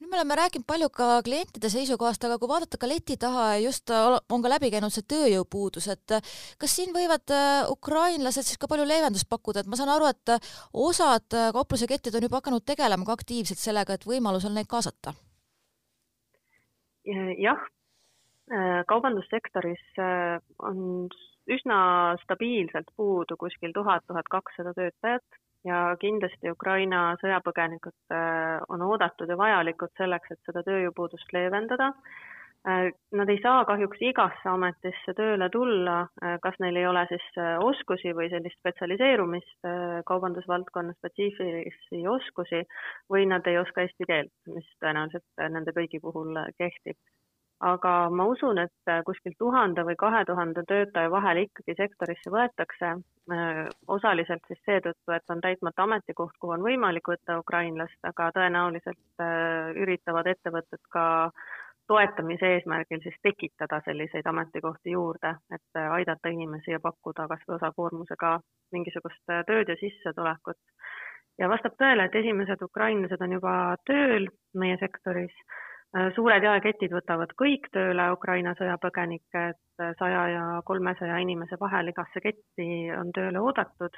nüüd 0.00 0.10
me 0.12 0.18
oleme 0.18 0.36
rääkinud 0.36 0.66
palju 0.68 0.88
ka 0.92 1.06
klientide 1.24 1.70
seisukohast, 1.72 2.24
aga 2.26 2.36
kui 2.40 2.50
vaadata 2.50 2.78
ka 2.80 2.88
leti 2.90 3.16
taha 3.20 3.46
just 3.62 3.90
äh, 3.90 4.16
on 4.32 4.42
ka 4.44 4.50
läbi 4.52 4.68
käinud 4.74 4.92
see 4.92 5.06
tööjõupuudus, 5.12 5.88
et 5.92 6.16
äh, 6.16 6.32
kas 6.60 6.74
siin 6.76 6.92
võivad 6.96 7.32
äh, 7.32 7.68
ukrainlased 7.72 8.44
siis 8.44 8.60
ka 8.60 8.68
palju 8.68 8.84
leevendust 8.88 9.28
pakkuda, 9.30 9.64
et 9.64 9.70
ma 9.70 9.78
saan 9.80 9.92
aru, 9.94 10.10
et 10.12 10.34
osad 10.86 11.38
kaupluseketid 11.56 12.18
on 12.18 12.28
juba 12.28 12.42
hakanud 12.42 12.66
tegelema 12.68 13.08
ka 13.08 13.16
aktiivselt 13.16 13.62
sellega, 13.62 13.96
et 13.96 14.04
võimalusel 14.08 14.54
neid 14.56 14.68
kaasata? 14.68 15.16
jah, 17.38 17.60
kaubandussektoris 18.90 19.82
on 20.66 20.80
üsna 21.46 21.76
stabiilselt 22.24 22.88
puudu 22.98 23.36
kuskil 23.38 23.70
tuhat, 23.76 24.02
tuhat 24.10 24.26
kakssada 24.26 24.72
töötajat 24.74 25.38
ja 25.66 25.80
kindlasti 26.00 26.52
Ukraina 26.52 27.10
sõjapõgenikud 27.20 28.14
äh, 28.14 28.62
on 28.72 28.84
oodatud 28.86 29.30
ja 29.30 29.38
vajalikud 29.38 29.92
selleks, 29.98 30.32
et 30.32 30.48
seda 30.48 30.62
tööjõupuudust 30.66 31.32
leevendada. 31.34 31.90
Äh, 32.66 32.90
nad 33.18 33.30
ei 33.32 33.40
saa 33.42 33.64
kahjuks 33.68 34.02
igasse 34.08 34.50
ametisse 34.50 35.14
tööle 35.18 35.48
tulla, 35.54 35.98
äh, 36.22 36.38
kas 36.44 36.58
neil 36.62 36.78
ei 36.80 36.86
ole 36.90 37.06
siis 37.10 37.26
oskusi 37.64 38.14
või 38.16 38.30
sellist 38.32 38.58
spetsialiseerumist, 38.60 39.58
kaubandusvaldkonna 40.06 40.96
spetsiifilisi 40.98 42.06
oskusi 42.10 42.62
või 43.12 43.26
nad 43.30 43.46
ei 43.50 43.58
oska 43.62 43.86
eesti 43.86 44.08
keelt, 44.08 44.34
mis 44.54 44.72
tõenäoliselt 44.80 45.46
nende 45.50 45.74
kõigi 45.76 46.02
puhul 46.02 46.34
kehtib 46.58 46.98
aga 47.60 47.92
ma 48.10 48.26
usun, 48.28 48.58
et 48.60 48.92
kuskil 49.06 49.32
tuhande 49.38 49.84
või 49.88 49.96
kahe 49.98 50.24
tuhande 50.28 50.62
töötaja 50.68 51.10
vahel 51.10 51.44
ikkagi 51.44 51.76
sektorisse 51.78 52.30
võetakse, 52.32 52.90
äh, 53.32 53.60
osaliselt 53.88 54.42
siis 54.46 54.60
seetõttu, 54.68 55.12
et 55.14 55.30
on 55.32 55.40
täitmata 55.40 55.86
ametikoht, 55.86 56.36
kuhu 56.40 56.52
on 56.56 56.66
võimalik 56.66 57.08
võtta 57.08 57.38
ukrainlast, 57.40 57.98
aga 58.04 58.30
tõenäoliselt 58.36 59.24
äh, 59.24 59.72
üritavad 59.82 60.28
ettevõtted 60.34 60.82
ka 60.92 61.06
toetamise 61.88 62.48
eesmärgil 62.56 63.00
siis 63.02 63.16
tekitada 63.22 63.80
selliseid 63.84 64.26
ametikohti 64.26 64.92
juurde, 64.92 65.36
et 65.54 65.80
äh, 65.80 65.90
aidata 66.00 66.28
inimesi 66.28 66.76
ja 66.76 66.80
pakkuda 66.82 67.28
kas 67.30 67.44
või 67.48 67.56
osakoormusega 67.56 68.38
mingisugust 68.76 69.36
tööd 69.48 69.72
ja 69.72 69.80
sissetulekut. 69.80 70.60
ja 71.38 71.48
vastab 71.48 71.72
tõele, 71.80 72.04
et 72.04 72.14
esimesed 72.20 72.62
ukrainlased 72.62 73.20
on 73.22 73.32
juba 73.38 73.54
tööl 73.88 74.28
meie 74.54 74.76
sektoris 74.80 75.32
Äh, 75.46 75.65
suured 76.16 76.44
jaeketid 76.44 76.92
võtavad 76.92 77.32
kõik 77.38 77.68
tööle 77.74 78.10
Ukraina 78.14 78.54
sõjapõgenikke, 78.58 79.42
et 79.54 79.82
äh, 79.82 79.94
saja 80.00 80.22
ja 80.32 80.44
kolmesaja 80.68 81.18
inimese 81.22 81.58
vahel 81.60 81.92
igasse 81.92 82.22
ketti 82.22 82.68
on 82.96 83.12
tööle 83.16 83.40
oodatud. 83.40 83.96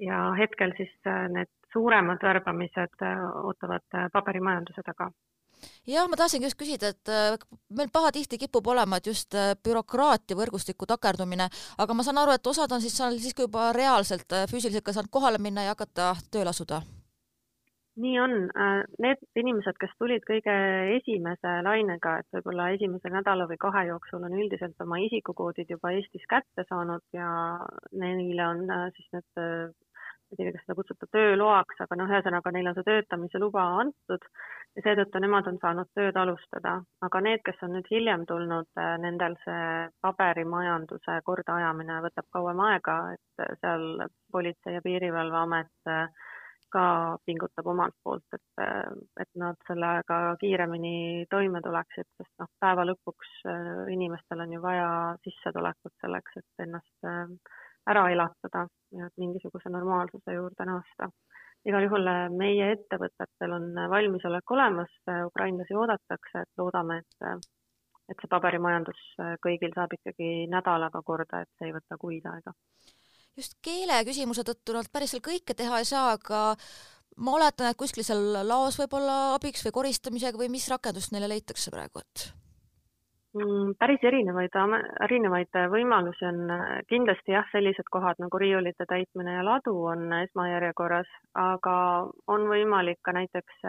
Ja 0.00 0.30
hetkel 0.38 0.72
siis 0.78 0.92
äh, 1.06 1.26
need 1.32 1.50
suuremad 1.72 2.22
värbamised 2.22 3.02
ootavad 3.44 3.98
paberimajanduse 4.12 4.82
taga. 4.86 5.10
Jah, 5.86 6.06
ma 6.08 6.16
tahtsingi 6.16 6.48
just 6.48 6.56
küsida, 6.58 6.88
et 6.90 7.10
meil 7.76 7.90
pahatihti 7.92 8.38
kipub 8.40 8.66
olema, 8.72 8.96
et 8.96 9.10
just 9.10 9.36
bürokraatia 9.64 10.38
võrgustiku 10.38 10.88
takerdumine, 10.88 11.50
aga 11.78 11.94
ma 11.94 12.06
saan 12.06 12.22
aru, 12.22 12.32
et 12.34 12.48
osad 12.48 12.72
on 12.72 12.80
siis 12.80 12.96
seal 12.96 13.18
siiski 13.20 13.44
juba 13.44 13.68
reaalselt 13.76 14.40
füüsiliselt 14.50 14.86
ka 14.86 14.96
saanud 14.96 15.12
kohale 15.12 15.38
minna 15.38 15.68
ja 15.68 15.76
hakata 15.76 16.14
tööle 16.32 16.50
asuda 16.54 16.80
nii 17.96 18.20
on, 18.20 18.32
äh, 18.54 18.84
need 19.02 19.22
inimesed, 19.36 19.76
kes 19.80 19.92
tulid 19.98 20.24
kõige 20.28 20.54
esimese 20.96 21.56
lainega, 21.66 22.18
et 22.20 22.36
võib-olla 22.36 22.70
esimese 22.76 23.10
nädala 23.12 23.48
või 23.50 23.58
kahe 23.60 23.86
jooksul 23.90 24.24
on 24.26 24.38
üldiselt 24.38 24.80
oma 24.84 25.00
isikukoodid 25.06 25.70
juba 25.74 25.92
Eestis 25.96 26.26
kätte 26.30 26.66
saanud 26.68 27.02
ja 27.16 27.30
neile 27.92 28.46
on 28.46 28.64
äh, 28.70 28.86
siis 28.96 29.10
need, 29.16 29.26
äh, 29.42 29.72
ma 30.30 30.38
ei 30.38 30.38
tea, 30.38 30.54
kas 30.54 30.64
seda 30.64 30.78
kutsuda 30.78 31.10
tööloaks, 31.16 31.82
aga 31.82 31.98
noh, 31.98 32.14
ühesõnaga 32.14 32.54
neile 32.54 32.70
on 32.70 32.78
see 32.78 32.86
töötamise 32.86 33.42
luba 33.42 33.66
antud 33.82 34.26
ja 34.78 34.86
seetõttu 34.86 35.22
nemad 35.24 35.50
on 35.50 35.58
saanud 35.58 35.90
tööd 35.98 36.16
alustada. 36.16 36.78
aga 37.02 37.20
need, 37.26 37.42
kes 37.44 37.58
on 37.66 37.74
nüüd 37.74 37.90
hiljem 37.90 38.26
tulnud, 38.30 38.70
nendel 39.02 39.34
see 39.44 39.70
paberimajanduse 40.06 41.18
kordaajamine 41.26 41.98
võtab 42.06 42.30
kauem 42.30 42.62
aega, 42.70 43.00
et 43.18 43.46
seal 43.64 44.06
Politsei- 44.30 44.78
ja 44.78 44.82
Piirivalveamet 44.84 45.90
ka 46.72 47.18
pingutab 47.26 47.66
omalt 47.72 47.96
poolt, 48.04 48.36
et, 48.36 48.62
et 49.22 49.30
nad 49.42 49.58
sellega 49.68 50.18
kiiremini 50.40 51.26
toime 51.30 51.62
tuleksid, 51.64 52.08
sest 52.16 52.32
noh, 52.42 52.50
päeva 52.62 52.86
lõpuks 52.88 53.32
äh, 53.50 53.70
inimestel 53.94 54.44
on 54.44 54.54
ju 54.56 54.62
vaja 54.62 54.90
sissetulekut 55.24 55.94
selleks, 56.04 56.38
et 56.40 56.64
ennast 56.66 57.08
äh, 57.10 57.54
ära 57.90 58.06
elatada 58.12 58.66
ja 58.96 59.10
mingisuguse 59.20 59.72
normaalsuse 59.72 60.36
juurde 60.36 60.66
naasta. 60.68 61.10
igal 61.64 61.86
juhul 61.88 62.06
äh, 62.08 62.26
meie 62.42 62.70
ettevõtetel 62.76 63.56
on 63.56 63.72
valmisolek 63.94 64.56
olemas, 64.56 64.92
ukrainlasi 65.26 65.76
oodatakse, 65.76 66.44
et 66.44 66.62
loodame, 66.62 67.02
et 67.04 67.50
et 68.10 68.18
see 68.18 68.30
paberimajandus 68.30 69.02
kõigil 69.44 69.70
saab 69.70 69.92
ikkagi 69.94 70.48
nädalaga 70.50 70.98
korda, 71.06 71.44
et 71.44 71.50
see 71.58 71.68
ei 71.68 71.74
võta 71.76 71.94
kuid 71.94 72.24
aega 72.26 72.50
just 73.38 73.58
keele 73.64 74.00
küsimuse 74.08 74.44
tõttu 74.46 74.74
nad 74.76 74.88
päris 74.92 75.14
seal 75.14 75.24
kõike 75.24 75.56
teha 75.56 75.80
ei 75.80 75.88
saa, 75.88 76.16
aga 76.16 76.42
ma 77.20 77.36
oletan, 77.36 77.70
et 77.70 77.78
kuskil 77.78 78.06
seal 78.06 78.42
laos 78.46 78.78
võib 78.80 78.98
olla 78.98 79.36
abiks 79.36 79.64
või 79.66 79.76
koristamisega 79.78 80.40
või 80.40 80.50
mis 80.52 80.68
rakendust 80.72 81.14
neile 81.14 81.30
leitakse 81.30 81.72
praegu, 81.74 82.02
et? 82.02 82.30
Mm, 83.30 83.76
päris 83.78 84.02
erinevaid, 84.02 84.56
erinevaid 85.06 85.58
võimalusi 85.70 86.24
on 86.26 86.40
kindlasti 86.90 87.36
jah, 87.36 87.46
sellised 87.52 87.86
kohad 87.94 88.18
nagu 88.18 88.40
riiulite 88.42 88.88
täitmine 88.90 89.36
ja 89.36 89.44
ladu 89.46 89.76
on 89.86 90.08
esmajärjekorras, 90.24 91.10
aga 91.38 91.74
on 92.26 92.48
võimalik 92.50 92.98
ka 93.06 93.14
näiteks 93.14 93.62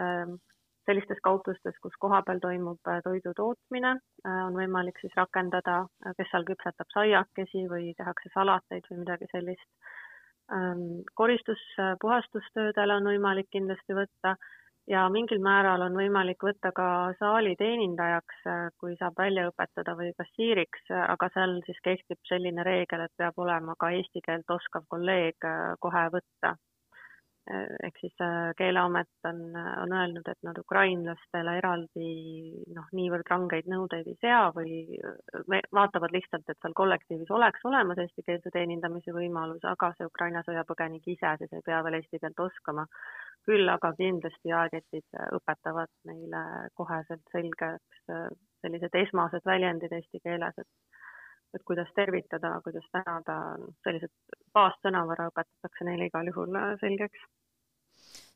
sellistes 0.86 1.20
kauplustes, 1.22 1.76
kus 1.82 1.94
kohapeal 2.00 2.40
toimub 2.42 2.90
äh, 2.90 3.00
toidu 3.04 3.34
tootmine, 3.38 3.96
äh, 4.26 4.38
on 4.46 4.56
võimalik 4.58 4.98
siis 5.00 5.14
rakendada, 5.18 5.82
äh, 6.06 6.14
kes 6.18 6.30
seal 6.32 6.46
küpsetab 6.48 6.90
saiakesi 6.94 7.66
või 7.70 7.92
tehakse 7.98 8.32
salateid 8.34 8.88
või 8.90 9.02
midagi 9.04 9.30
sellist. 9.32 9.68
Ähm, 10.52 11.04
koristus, 11.14 11.60
puhastustöödele 12.02 12.98
on 12.98 13.06
võimalik 13.12 13.46
kindlasti 13.54 13.94
võtta 13.96 14.34
ja 14.90 15.04
mingil 15.14 15.38
määral 15.40 15.84
on 15.86 15.94
võimalik 15.96 16.42
võtta 16.42 16.72
ka 16.74 16.86
saali 17.20 17.54
teenindajaks, 17.56 18.42
kui 18.82 18.96
saab 18.98 19.14
välja 19.22 19.46
õpetada 19.52 19.94
või 19.96 20.10
kassiiriks, 20.18 20.90
aga 20.98 21.30
seal 21.32 21.54
siis 21.68 21.78
kehtib 21.86 22.18
selline 22.28 22.66
reegel, 22.66 23.06
et 23.06 23.14
peab 23.16 23.38
olema 23.38 23.78
ka 23.78 23.94
eesti 23.94 24.20
keelt 24.26 24.50
oskav 24.50 24.84
kolleeg 24.90 25.38
kohe 25.80 26.04
võtta 26.18 26.56
ehk 27.50 27.96
siis 27.98 28.14
äh, 28.22 28.52
Keeleamet 28.58 29.08
on, 29.26 29.40
on 29.82 29.92
öelnud, 29.92 30.28
et 30.30 30.38
nad 30.46 30.58
ukrainlastele 30.58 31.56
eraldi 31.58 32.10
noh, 32.76 32.86
niivõrd 32.94 33.26
rangeid 33.30 33.66
nõudeid 33.70 34.06
ei 34.12 34.18
sea 34.20 34.44
või 34.54 35.00
vaatavad 35.74 36.14
lihtsalt, 36.14 36.46
et 36.48 36.60
seal 36.62 36.76
kollektiivis 36.78 37.32
oleks 37.34 37.66
olemas 37.66 37.98
eestikeelse 37.98 38.52
teenindamise 38.54 39.14
võimalus, 39.16 39.64
aga 39.66 39.90
see 39.96 40.06
Ukraina 40.06 40.44
sõjapõgenik 40.46 41.08
ise 41.16 41.34
siis 41.40 41.58
ei 41.58 41.66
pea 41.66 41.82
veel 41.82 41.98
eesti 41.98 42.22
keelt 42.22 42.46
oskama. 42.46 42.86
küll 43.42 43.68
aga 43.68 43.90
kindlasti 43.98 44.48
jaeketid 44.52 45.16
õpetavad 45.34 45.90
neile 46.06 46.42
koheselt 46.78 47.24
selgeks 47.34 48.04
äh, 48.14 48.28
sellised 48.62 48.94
esmased 48.94 49.42
väljendid 49.44 49.92
eesti 49.92 50.20
keeles, 50.22 50.54
et 50.58 50.91
et 51.54 51.62
kuidas 51.68 51.90
tervitada, 51.96 52.54
kuidas 52.64 52.88
tänada, 52.92 53.38
sellised 53.84 54.12
baassõnavara 54.56 55.28
õpetatakse 55.32 55.88
neile 55.88 56.08
igal 56.10 56.32
juhul 56.32 56.56
äh, 56.56 56.74
selgeks 56.80 57.28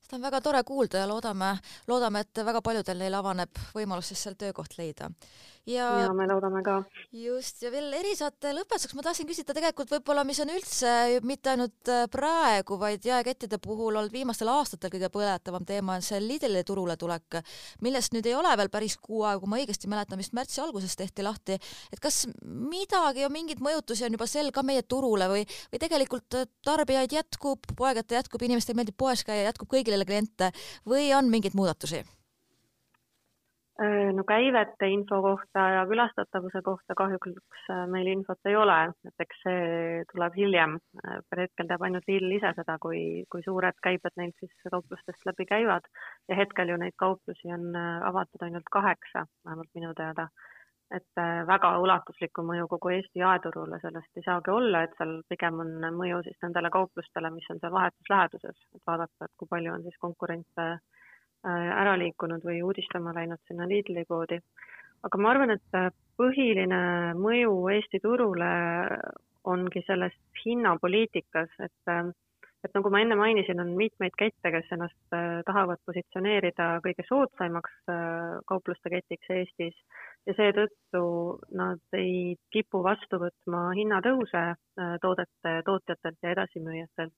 seda 0.07 0.21
on 0.21 0.23
väga 0.23 0.41
tore 0.41 0.63
kuulda 0.63 1.01
ja 1.03 1.07
loodame, 1.11 1.49
loodame, 1.91 2.21
et 2.23 2.43
väga 2.47 2.61
paljudel 2.63 3.01
neil 3.01 3.15
avaneb 3.19 3.59
võimalus 3.75 4.13
siis 4.13 4.23
seal 4.23 4.37
töökoht 4.39 4.77
leida. 4.79 5.09
Ja, 5.67 5.87
ja 6.05 6.13
me 6.15 6.27
loodame 6.31 6.63
ka. 6.67 6.77
just, 7.15 7.61
ja 7.65 7.71
veel 7.75 7.91
erisaate 7.99 8.53
lõpetuseks 8.55 8.95
ma 8.97 9.05
tahtsin 9.07 9.29
küsida 9.29 9.55
tegelikult 9.57 9.91
võib-olla, 9.97 10.25
mis 10.27 10.41
on 10.43 10.53
üldse 10.55 10.93
mitte 11.27 11.53
ainult 11.53 11.91
äh, 11.93 12.07
praegu, 12.13 12.79
vaid 12.81 13.07
jaekettide 13.07 13.59
puhul 13.63 13.97
olnud 13.97 14.15
viimastel 14.15 14.51
aastatel 14.53 14.93
kõige 14.95 15.11
põletavam 15.13 15.67
teema 15.67 15.99
on 15.99 16.07
see 16.07 16.21
Lidli 16.23 16.63
turule 16.67 16.97
tulek, 17.01 17.41
millest 17.85 18.15
nüüd 18.15 18.29
ei 18.31 18.37
ole 18.39 18.55
veel 18.59 18.71
päris 18.73 18.97
kuu 19.03 19.25
aega, 19.27 19.43
kui 19.43 19.53
ma 19.53 19.61
õigesti 19.61 19.91
mäletan, 19.91 20.21
vist 20.23 20.37
märtsi 20.37 20.63
alguses 20.65 20.97
tehti 20.99 21.27
lahti, 21.27 21.59
et 21.93 22.03
kas 22.03 22.25
midagi 22.43 23.27
mingeid 23.33 23.63
mõjutusi 23.65 24.07
on 24.07 24.19
juba 24.19 24.31
sel 24.31 24.53
ka 24.55 24.65
meie 24.67 24.87
turule 24.87 25.31
või, 25.33 25.47
või 25.73 25.83
tegelikult 25.83 26.41
äh, 26.41 26.51
tarbijaid 26.67 27.19
jätkub, 27.19 27.67
poegate 27.77 28.21
jätkub, 28.21 28.47
inimestele 28.47 28.79
meeldib 28.79 28.99
poes 28.99 29.27
käia, 29.27 29.49
jätkub 29.51 29.71
kõigile 29.73 30.07
kliente 30.07 30.53
või 30.87 31.11
on 31.17 31.33
mingeid 31.33 31.59
muudatusi? 31.59 32.05
Äh, 33.77 34.13
no 34.17 34.23
käivete 34.25 34.87
info 34.89 35.19
kohta 35.23 35.63
ja 35.69 35.83
külastatavuse 35.89 36.63
kohta 36.65 36.95
kahjuks 36.97 37.67
äh, 37.71 37.83
meil 37.93 38.09
infot 38.09 38.49
ei 38.49 38.57
ole, 38.57 38.77
et 39.05 39.25
eks 39.25 39.43
see 39.45 39.99
tuleb 40.13 40.39
hiljem. 40.41 40.79
Äh, 41.03 41.19
hetkel 41.43 41.69
teab 41.69 41.85
ainult 41.85 42.09
Lidl 42.09 42.33
ise 42.39 42.55
seda, 42.57 42.79
kui, 42.81 43.03
kui 43.29 43.45
suured 43.45 43.77
käibed 43.85 44.17
neil 44.17 44.33
siis 44.41 44.55
kauplustest 44.73 45.29
läbi 45.29 45.45
käivad 45.53 45.85
ja 46.33 46.41
hetkel 46.41 46.73
ju 46.73 46.81
neid 46.81 46.97
kauplusi 47.05 47.53
on 47.53 47.77
avatud 47.77 48.49
ainult 48.49 48.73
kaheksa, 48.79 49.27
vähemalt 49.45 49.73
minu 49.77 49.93
teada. 50.01 50.31
et 50.97 51.19
väga 51.49 51.73
ulatuslikku 51.83 52.45
mõju 52.47 52.69
kogu 52.71 52.93
Eesti 52.95 53.19
jaeturule 53.19 53.81
sellest 53.83 54.21
ei 54.21 54.23
saagi 54.23 54.53
olla, 54.55 54.85
et 54.87 54.93
seal 54.97 55.17
pigem 55.29 55.59
on 55.65 55.73
mõju 55.99 56.21
siis 56.23 56.37
nendele 56.45 56.71
kauplustele, 56.71 57.31
mis 57.35 57.49
on 57.51 57.59
seal 57.61 57.73
vahetus 57.75 58.11
läheduses, 58.13 58.61
et 58.75 58.83
vaadata, 58.87 59.27
et 59.27 59.35
kui 59.37 59.51
palju 59.51 59.73
on 59.75 59.83
siis 59.83 59.99
konkurentse 60.05 60.67
Äh, 60.67 60.96
ära 61.47 61.95
liikunud 61.99 62.45
või 62.45 62.61
uudistama 62.67 63.15
läinud 63.15 63.41
sinna 63.47 63.69
Lidli 63.69 64.05
poodi. 64.09 64.41
aga 65.07 65.19
ma 65.19 65.31
arvan, 65.31 65.51
et 65.55 65.79
äh, 65.79 65.91
põhiline 66.19 67.15
mõju 67.15 67.57
Eesti 67.75 68.01
turule 68.03 68.53
ongi 69.47 69.83
selles 69.87 70.15
hinnapoliitikas, 70.45 71.51
et 71.61 71.93
äh, 71.93 72.09
et 72.65 72.73
nagu 72.75 72.91
ma 72.91 72.99
enne 72.99 73.15
mainisin, 73.15 73.61
on 73.63 73.69
mitmeid 73.79 74.15
kette, 74.19 74.51
kes 74.51 74.73
ennast 74.75 75.15
tahavad 75.47 75.79
positsioneerida 75.87 76.81
kõige 76.83 77.05
soodsaimaks 77.07 77.93
kaupluste 78.51 78.91
ketiks 78.91 79.31
Eestis 79.31 79.77
ja 80.27 80.35
seetõttu 80.35 81.03
nad 81.55 81.79
ei 81.95 82.35
kipu 82.51 82.81
vastu 82.83 83.21
võtma 83.23 83.69
hinnatõuse 83.79 84.43
toodete 85.05 85.53
tootjatelt 85.69 86.19
ja 86.27 86.33
edasimüüjatelt 86.35 87.15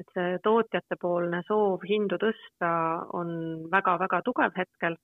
et 0.00 0.14
see 0.16 0.38
tootjatepoolne 0.44 1.42
soov 1.48 1.82
hindu 1.88 2.18
tõsta 2.20 2.70
on 3.18 3.32
väga-väga 3.72 4.22
tugev 4.28 4.54
hetkel. 4.56 4.96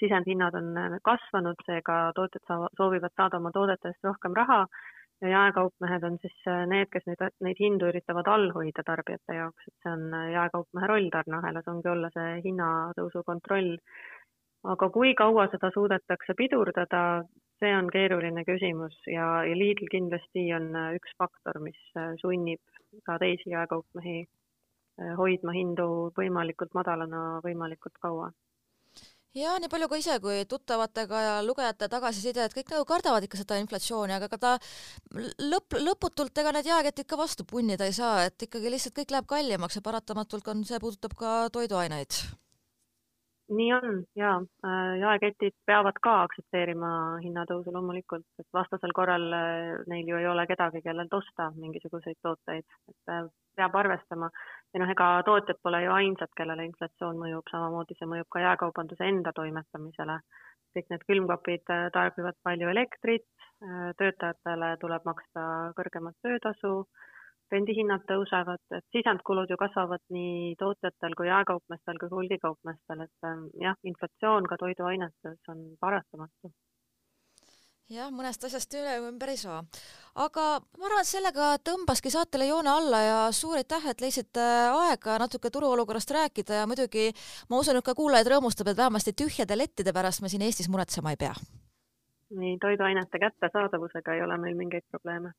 sisendhinnad 0.00 0.54
on 0.56 0.98
kasvanud, 1.04 1.58
seega 1.66 2.12
tootjad 2.16 2.70
soovivad 2.78 3.12
saada 3.16 3.36
oma 3.36 3.50
toodete 3.52 3.90
eest 3.90 4.06
rohkem 4.08 4.32
raha 4.32 4.62
ja 5.20 5.28
jaekaupmehed 5.28 6.02
on 6.08 6.16
siis 6.22 6.48
need, 6.70 6.88
kes 6.92 7.04
neid, 7.06 7.22
neid 7.46 7.60
hindu 7.60 7.90
üritavad 7.92 8.28
all 8.32 8.50
hoida 8.56 8.82
tarbijate 8.86 9.36
jaoks, 9.38 9.68
et 9.68 9.74
see 9.84 9.92
on 9.92 10.16
jaekaupmehe 10.32 10.88
roll 10.90 11.08
tarneahelas, 11.12 11.68
ongi 11.72 11.90
olla 11.92 12.10
see 12.16 12.40
hinnatõusu 12.48 13.24
kontroll. 13.28 13.74
aga 14.72 14.88
kui 14.88 15.12
kaua 15.14 15.44
seda 15.52 15.68
suudetakse 15.74 16.34
pidurdada, 16.36 17.00
see 17.60 17.72
on 17.76 17.90
keeruline 17.92 18.44
küsimus 18.48 18.96
ja, 19.06 19.26
ja 19.44 19.56
Lidl 19.56 19.90
kindlasti 19.92 20.46
on 20.56 20.70
üks 20.96 21.12
faktor, 21.20 21.60
mis 21.60 21.80
sunnib 22.22 22.62
ka 23.06 23.18
teisi 23.22 23.52
jaekaupmehi 23.52 24.16
äh, 24.22 25.12
hoidma 25.18 25.54
hindu 25.56 25.88
võimalikult 26.18 26.74
madalana 26.78 27.40
võimalikult 27.44 27.98
kaua. 28.02 28.30
Ja 29.34 29.56
nii 29.58 29.66
palju 29.66 29.88
ka 29.90 29.98
ise 29.98 30.20
kui 30.22 30.44
tuttavatega 30.46 31.20
ja 31.24 31.32
lugejate 31.42 31.88
tagasiside, 31.90 32.44
et 32.44 32.54
kõik 32.54 32.70
nagu 32.70 32.84
kardavad 32.86 33.24
ikka 33.26 33.40
seda 33.40 33.58
inflatsiooni, 33.58 34.14
aga 34.14 34.28
ega 34.30 34.38
ta 34.38 34.52
lõpp, 35.42 35.74
lõputult 35.82 36.38
ega 36.38 36.52
need 36.54 36.70
jaeketid 36.70 37.08
ka 37.10 37.18
vastu 37.18 37.42
punnida 37.50 37.88
ei 37.90 37.96
saa, 37.96 38.28
et 38.28 38.46
ikkagi 38.46 38.70
lihtsalt 38.70 38.94
kõik 39.00 39.16
läheb 39.16 39.26
kallimaks 39.34 39.80
ja 39.80 39.82
paratamatult 39.82 40.54
on, 40.54 40.62
see 40.68 40.78
puudutab 40.78 41.18
ka 41.18 41.34
toiduaineid 41.58 42.22
nii 43.48 43.72
on 43.72 44.04
ja 44.16 44.36
äh, 44.64 44.98
jaeketid 45.00 45.54
peavad 45.66 45.98
ka 46.02 46.14
aktsepteerima 46.22 46.90
hinnatõusu 47.24 47.72
loomulikult, 47.72 48.24
et 48.40 48.46
vastasel 48.56 48.94
korral 48.96 49.26
äh, 49.36 49.84
neil 49.90 50.08
ju 50.08 50.20
ei 50.20 50.28
ole 50.28 50.46
kedagi, 50.48 50.82
kellelt 50.84 51.12
osta 51.12 51.50
mingisuguseid 51.56 52.16
tooteid, 52.22 52.64
et 52.88 53.12
äh, 53.12 53.26
peab 53.56 53.76
arvestama. 53.76 54.30
ja 54.74 54.80
noh, 54.80 54.90
ega 54.90 55.08
tootjad 55.26 55.60
pole 55.62 55.82
ju 55.84 55.92
ainsad, 55.92 56.32
kellele 56.36 56.64
inflatsioon 56.70 57.20
mõjub, 57.20 57.44
samamoodi 57.52 57.98
see 57.98 58.08
mõjub 58.10 58.28
ka 58.32 58.44
jaekaubanduse 58.46 59.08
enda 59.12 59.32
toimetamisele. 59.32 60.18
kõik 60.74 60.88
need 60.90 61.04
külmkapid 61.06 61.70
tarbivad 61.94 62.34
palju 62.42 62.68
elektrit, 62.68 63.28
töötajatele 63.98 64.76
tuleb 64.80 65.04
maksta 65.06 65.44
kõrgemat 65.76 66.16
töötasu 66.22 66.72
rendihinnad 67.52 68.04
tõusevad, 68.08 68.62
et 68.76 68.84
sisendkulud 68.96 69.50
ju 69.50 69.56
kasvavad 69.60 70.02
nii 70.16 70.54
tootjatel 70.60 71.16
kui 71.18 71.28
jaekaupmeestel 71.28 72.00
kui 72.00 72.12
hulgikaupmeestel, 72.12 73.06
et 73.06 73.28
ähm, 73.28 73.48
jah, 73.60 73.76
inflatsioon 73.84 74.48
ka 74.50 74.60
toiduainetes 74.60 75.52
on 75.52 75.66
paratamatu 75.80 76.52
jah, 77.92 78.08
mõnest 78.14 78.44
asjast 78.46 78.72
üle 78.78 78.94
ümber 79.04 79.32
ei 79.32 79.38
saa. 79.40 79.60
aga 80.14 80.44
ma 80.78 80.88
arvan, 80.88 81.02
et 81.02 81.10
sellega 81.10 81.48
tõmbaski 81.68 82.12
saatele 82.14 82.48
joone 82.48 82.70
alla 82.70 83.00
ja 83.02 83.18
suur 83.32 83.58
aitäh, 83.60 83.90
et 83.90 84.00
leidsite 84.00 84.44
aega 84.72 85.18
natuke 85.20 85.50
turuolukorrast 85.50 86.10
rääkida 86.16 86.62
ja 86.62 86.66
muidugi 86.70 87.10
ma 87.50 87.60
usun, 87.60 87.76
et 87.76 87.84
ka 87.84 87.94
kuulajaid 87.94 88.30
rõõmustab, 88.32 88.70
et 88.70 88.80
vähemasti 88.80 89.12
tühjade 89.12 89.58
lettide 89.58 89.92
pärast 89.92 90.22
me 90.22 90.32
siin 90.32 90.42
Eestis 90.42 90.70
muretsema 90.72 91.12
ei 91.12 91.20
pea. 91.20 91.34
nii, 92.34 92.56
toiduainete 92.58 93.18
kättesaadavusega 93.18 94.14
ei 94.14 94.22
ole 94.22 94.38
meil 94.38 94.56
mingeid 94.56 94.88
probleeme 94.90 95.34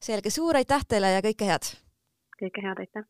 selge, 0.00 0.30
suur 0.30 0.56
aitäh 0.56 0.84
teile 0.88 1.12
ja 1.16 1.24
kõike 1.24 1.50
head! 1.50 1.72
kõike 2.40 2.64
head, 2.64 2.80
aitäh! 2.84 3.08